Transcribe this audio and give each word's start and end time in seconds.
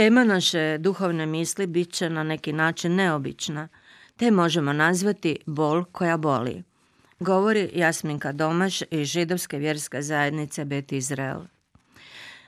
Tema 0.00 0.24
naše 0.24 0.78
duhovne 0.78 1.26
misli 1.26 1.66
bit 1.66 1.92
će 1.92 2.10
na 2.10 2.22
neki 2.22 2.52
način 2.52 2.94
neobična, 2.94 3.68
te 4.16 4.30
možemo 4.30 4.72
nazvati 4.72 5.38
bol 5.46 5.84
koja 5.84 6.16
boli. 6.16 6.62
Govori 7.18 7.70
Jasminka 7.74 8.32
Domaš 8.32 8.82
iz 8.90 9.08
židovske 9.08 9.58
vjerske 9.58 10.02
zajednice 10.02 10.64
Bet 10.64 10.92
Izrael. 10.92 11.40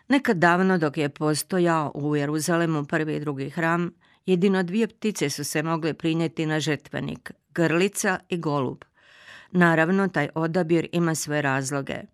Nekad 0.09 0.37
davno 0.37 0.79
dok 0.79 0.96
je 0.96 1.09
postojao 1.09 1.93
u 1.95 2.16
Jeruzalemu 2.16 2.84
prvi 2.84 3.16
i 3.16 3.20
drugi 3.20 3.51
hram, 3.51 3.91
jedino 4.27 4.62
dvije 4.62 4.87
ptice 4.87 5.30
su 5.30 5.45
se 5.45 5.62
mogle 5.62 5.95
prinijeti 5.95 6.46
na 6.46 6.60
žetvenik, 6.60 7.32
grlica 7.55 8.19
i 8.29 8.37
golub. 8.37 8.84
Naravno, 9.51 10.09
taj 10.09 10.29
odabir 10.34 10.88
ima 10.93 11.15
svoje 11.15 11.43
razloge– 11.43 11.96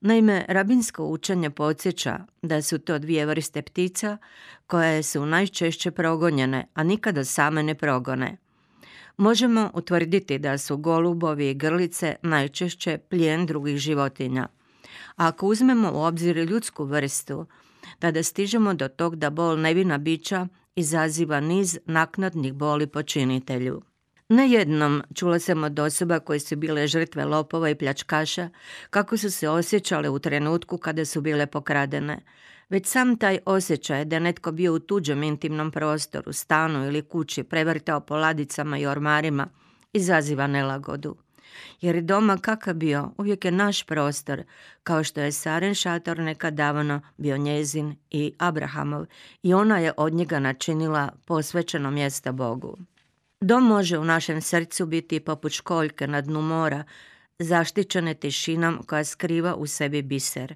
Naime, 0.00 0.44
rabinsko 0.48 1.04
učenje 1.06 1.50
podsjeća 1.50 2.18
da 2.42 2.62
su 2.62 2.78
to 2.78 2.98
dvije 2.98 3.26
vrste 3.26 3.62
ptica 3.62 4.18
koje 4.66 5.02
su 5.02 5.26
najčešće 5.26 5.90
progonjene, 5.90 6.66
a 6.74 6.82
nikada 6.82 7.24
same 7.24 7.62
ne 7.62 7.74
progone. 7.74 8.36
Možemo 9.16 9.70
utvrditi 9.74 10.38
da 10.38 10.58
su 10.58 10.76
golubovi 10.76 11.50
i 11.50 11.54
grlice 11.54 12.16
najčešće 12.22 12.98
plijen 12.98 13.46
drugih 13.46 13.78
životinja. 13.78 14.48
ako 15.16 15.46
uzmemo 15.46 15.92
u 15.92 16.02
obzir 16.02 16.36
ljudsku 16.36 16.84
vrstu, 16.84 17.46
tada 17.98 18.22
stižemo 18.22 18.74
do 18.74 18.88
tog 18.88 19.16
da 19.16 19.30
bol 19.30 19.60
nevina 19.60 19.98
bića 19.98 20.48
izaziva 20.76 21.40
niz 21.40 21.78
naknadnih 21.86 22.54
boli 22.54 22.86
počinitelju. 22.86 23.82
Nejednom 24.28 25.02
čula 25.14 25.38
sam 25.38 25.64
od 25.64 25.78
osoba 25.78 26.18
koje 26.20 26.40
su 26.40 26.56
bile 26.56 26.86
žrtve 26.86 27.24
lopova 27.24 27.70
i 27.70 27.74
pljačkaša 27.74 28.48
kako 28.90 29.16
su 29.16 29.30
se 29.30 29.48
osjećale 29.48 30.08
u 30.08 30.18
trenutku 30.18 30.78
kada 30.78 31.04
su 31.04 31.20
bile 31.20 31.46
pokradene. 31.46 32.18
Već 32.68 32.86
sam 32.86 33.16
taj 33.16 33.38
osjećaj 33.44 34.04
da 34.04 34.18
netko 34.18 34.52
bio 34.52 34.74
u 34.74 34.78
tuđem 34.78 35.22
intimnom 35.22 35.70
prostoru, 35.70 36.32
stanu 36.32 36.86
ili 36.86 37.02
kući, 37.02 37.42
prevrtao 37.42 38.00
po 38.00 38.16
ladicama 38.16 38.78
i 38.78 38.86
ormarima, 38.86 39.48
izaziva 39.92 40.46
nelagodu. 40.46 41.16
Jer 41.80 42.02
doma 42.02 42.38
kakav 42.38 42.74
bio, 42.74 43.10
uvijek 43.18 43.44
je 43.44 43.50
naš 43.50 43.82
prostor, 43.82 44.42
kao 44.82 45.04
što 45.04 45.20
je 45.20 45.32
Saren 45.32 45.74
šator 45.74 46.18
nekad 46.18 46.54
davno 46.54 47.00
bio 47.16 47.36
njezin 47.36 47.96
i 48.10 48.32
Abrahamov 48.38 49.06
i 49.42 49.54
ona 49.54 49.78
je 49.78 49.92
od 49.96 50.12
njega 50.12 50.38
načinila 50.38 51.12
posvećeno 51.24 51.90
mjesto 51.90 52.32
Bogu. 52.32 52.78
Dom 53.40 53.64
može 53.64 53.98
u 53.98 54.04
našem 54.04 54.40
srcu 54.40 54.86
biti 54.86 55.20
poput 55.20 55.52
školjke 55.52 56.06
na 56.06 56.20
dnu 56.20 56.42
mora, 56.42 56.84
zaštićene 57.38 58.14
tišinom 58.14 58.82
koja 58.86 59.04
skriva 59.04 59.54
u 59.54 59.66
sebi 59.66 60.02
biser. 60.02 60.54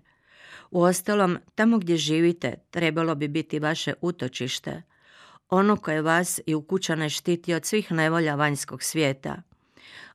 Uostalom, 0.70 1.39
tamo 1.55 1.78
gdje 1.78 1.97
živite 1.97 2.55
trebalo 2.70 3.14
bi 3.14 3.28
biti 3.28 3.59
vaše 3.59 3.95
utočište, 4.00 4.83
ono 5.48 5.77
koje 5.77 6.03
vas 6.03 6.41
i 6.47 6.55
u 6.55 6.62
kućane 6.62 7.11
štiti 7.11 7.55
od 7.55 7.64
svih 7.64 7.92
nevolja 7.92 8.34
vanjskog 8.34 8.83
svijeta, 8.83 9.42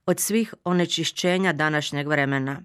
od 0.05 0.19
svih 0.19 0.53
onečišćenja 0.63 1.53
današnjeg 1.53 2.07
vremena. 2.07 2.61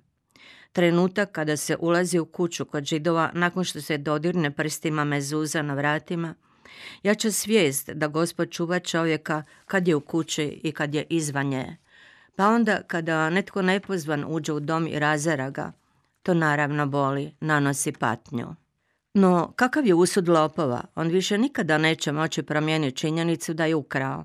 Trenutak 0.72 1.32
kada 1.32 1.56
se 1.56 1.76
ulazi 1.80 2.18
u 2.18 2.26
kuću 2.26 2.64
kod 2.64 2.84
židova 2.84 3.30
nakon 3.34 3.64
što 3.64 3.80
se 3.80 3.98
dodirne 3.98 4.50
prstima 4.50 5.04
mezuza 5.04 5.62
na 5.62 5.74
vratima– 5.74 6.34
Jača 7.02 7.32
svijest 7.32 7.90
da 7.90 8.08
gospod 8.08 8.50
čuva 8.50 8.78
čovjeka 8.78 9.42
kad 9.66 9.88
je 9.88 9.94
u 9.94 10.00
kući 10.00 10.60
i 10.62 10.72
kad 10.72 10.94
je 10.94 11.06
izvan 11.08 11.46
nje. 11.46 11.76
Pa 12.36 12.48
onda 12.48 12.82
kada 12.82 13.30
netko 13.30 13.62
nepozvan 13.62 14.24
uđe 14.28 14.52
u 14.52 14.60
dom 14.60 14.86
i 14.86 14.98
razara 14.98 15.50
ga, 15.50 15.72
to 16.22 16.34
naravno 16.34 16.86
boli, 16.86 17.34
nanosi 17.40 17.92
patnju. 17.92 18.54
No, 19.14 19.52
kakav 19.56 19.86
je 19.86 19.94
usud 19.94 20.28
lopova? 20.28 20.84
On 20.94 21.08
više 21.08 21.38
nikada 21.38 21.78
neće 21.78 22.12
moći 22.12 22.42
promijeniti 22.42 22.96
činjenicu 22.96 23.54
da 23.54 23.64
je 23.64 23.74
ukrao. 23.74 24.24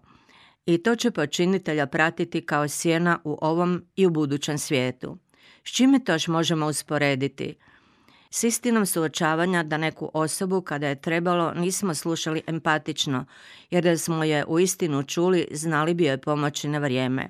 I 0.65 0.77
to 0.77 0.95
će 0.95 1.11
počinitelja 1.11 1.85
pratiti 1.85 2.45
kao 2.45 2.67
sjena 2.67 3.19
u 3.23 3.37
ovom 3.41 3.85
i 3.95 4.05
u 4.05 4.09
budućem 4.09 4.57
svijetu. 4.57 5.17
S 5.63 5.71
čime 5.71 5.99
to 5.99 6.17
možemo 6.27 6.67
usporediti? 6.67 7.55
S 8.35 8.43
istinom 8.43 8.85
suočavanja 8.85 9.63
da 9.63 9.77
neku 9.77 10.11
osobu 10.13 10.61
kada 10.61 10.87
je 10.87 11.01
trebalo 11.01 11.53
nismo 11.53 11.93
slušali 11.95 12.41
empatično, 12.47 13.25
jer 13.71 13.83
da 13.83 13.97
smo 13.97 14.23
je 14.23 14.45
u 14.45 14.59
istinu 14.59 15.03
čuli 15.03 15.47
znali 15.51 15.93
bi 15.93 16.05
joj 16.05 16.17
pomoći 16.17 16.67
na 16.67 16.77
vrijeme. 16.77 17.29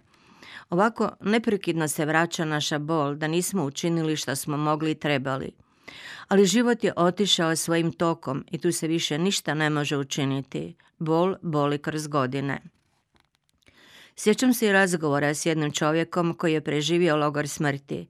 Ovako 0.69 1.09
neprekidno 1.21 1.87
se 1.87 2.05
vraća 2.05 2.45
naša 2.45 2.79
bol 2.79 3.15
da 3.15 3.27
nismo 3.27 3.63
učinili 3.63 4.15
što 4.15 4.35
smo 4.35 4.57
mogli 4.57 4.91
i 4.91 4.99
trebali. 4.99 5.51
Ali 6.27 6.45
život 6.45 6.83
je 6.83 6.93
otišao 6.95 7.55
svojim 7.55 7.91
tokom 7.91 8.45
i 8.51 8.57
tu 8.57 8.71
se 8.71 8.87
više 8.87 9.17
ništa 9.17 9.53
ne 9.53 9.69
može 9.69 9.97
učiniti. 9.97 10.75
Bol 10.99 11.35
boli 11.41 11.77
kroz 11.77 12.07
godine. 12.07 12.61
Sjećam 14.15 14.53
se 14.53 14.67
i 14.67 14.71
razgovora 14.71 15.33
s 15.33 15.45
jednim 15.45 15.71
čovjekom 15.71 16.33
koji 16.33 16.53
je 16.53 16.61
preživio 16.61 17.15
logor 17.15 17.47
smrti. 17.47 18.07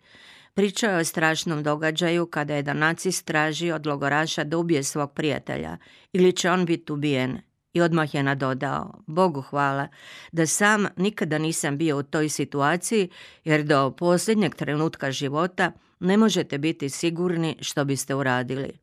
Pričao 0.56 0.92
je 0.92 0.98
o 0.98 1.04
strašnom 1.04 1.64
događaju 1.64 2.26
kada 2.26 2.56
je 2.56 2.64
nacist 2.64 3.26
traži 3.26 3.72
od 3.72 3.88
logoraša 3.88 4.44
da 4.44 4.58
ubije 4.58 4.84
svog 4.84 5.14
prijatelja 5.14 5.78
ili 6.14 6.34
će 6.34 6.52
on 6.52 6.66
biti 6.66 6.92
ubijen. 6.92 7.38
I 7.74 7.82
odmah 7.82 8.16
je 8.16 8.24
nadodao, 8.24 9.04
Bogu 9.08 9.42
hvala, 9.42 9.88
da 10.32 10.48
sam 10.48 10.88
nikada 10.98 11.38
nisam 11.38 11.78
bio 11.78 11.98
u 11.98 12.04
toj 12.04 12.30
situaciji 12.30 13.10
jer 13.44 13.64
do 13.64 13.92
posljednjeg 13.92 14.56
trenutka 14.56 15.12
života 15.12 15.72
ne 16.00 16.18
možete 16.18 16.58
biti 16.58 16.90
sigurni 16.90 17.58
što 17.62 17.86
biste 17.86 18.16
uradili. 18.16 18.80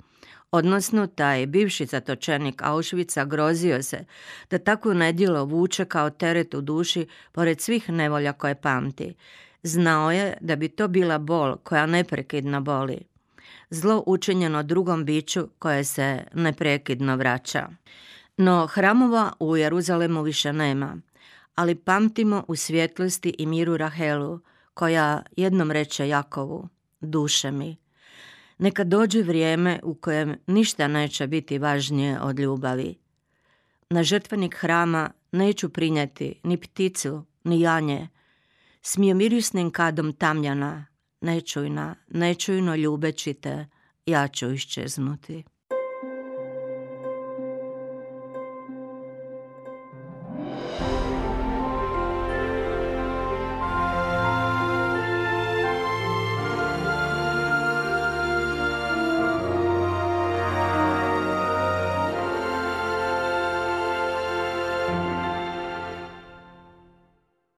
Odnosno, 0.50 1.06
taj 1.06 1.46
bivši 1.46 1.86
zatočenik 1.86 2.62
Auschwitza 2.62 3.28
grozio 3.28 3.82
se 3.82 4.04
da 4.50 4.58
takvo 4.58 4.94
nedjelo 4.94 5.44
vuče 5.44 5.84
kao 5.84 6.10
teret 6.10 6.54
u 6.54 6.60
duši 6.60 7.06
pored 7.32 7.60
svih 7.60 7.88
nevolja 7.88 8.32
koje 8.32 8.54
pamti. 8.54 9.14
Znao 9.62 10.10
je 10.10 10.36
da 10.40 10.56
bi 10.56 10.68
to 10.68 10.88
bila 10.88 11.18
bol 11.18 11.56
koja 11.56 11.86
neprekidno 11.86 12.60
boli. 12.60 12.98
Zlo 13.70 14.02
učinjeno 14.06 14.62
drugom 14.62 15.04
biću 15.04 15.48
koje 15.58 15.84
se 15.84 16.24
neprekidno 16.34 17.16
vraća. 17.16 17.68
No 18.36 18.66
hramova 18.66 19.32
u 19.40 19.56
Jeruzalemu 19.56 20.22
više 20.22 20.52
nema, 20.52 20.96
ali 21.54 21.74
pamtimo 21.74 22.44
u 22.48 22.56
svjetlosti 22.56 23.34
i 23.38 23.46
miru 23.46 23.76
Rahelu, 23.76 24.40
koja 24.74 25.22
jednom 25.36 25.70
reče 25.70 26.08
Jakovu, 26.08 26.68
duše 27.00 27.50
mi. 27.50 27.76
Neka 28.58 28.84
dođe 28.84 29.22
vrijeme 29.22 29.80
u 29.82 29.94
kojem 29.94 30.36
ništa 30.46 30.88
neće 30.88 31.26
biti 31.26 31.58
važnije 31.58 32.20
od 32.20 32.38
ljubavi. 32.38 32.94
Na 33.90 34.02
žrtvenik 34.02 34.54
hrama 34.54 35.10
neću 35.32 35.68
prinjeti 35.68 36.40
ni 36.42 36.56
pticu, 36.56 37.24
ni 37.44 37.60
janje, 37.60 38.08
smije 38.82 39.14
mirisnim 39.14 39.70
kadom 39.70 40.12
tamljana, 40.12 40.86
nečujna, 41.20 41.94
nečujno 42.08 42.76
ljubeći 42.76 43.34
te, 43.34 43.66
ja 44.06 44.28
ću 44.28 44.52
iščeznuti. 44.52 45.44